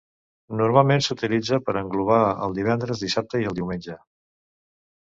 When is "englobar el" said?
1.83-2.59